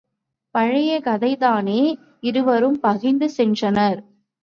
பழைய 0.55 1.01
கதைதானே 1.05 1.95
இருவரும் 2.19 2.79
பிக்நிக் 2.83 3.33
சென்றனர். 3.37 3.99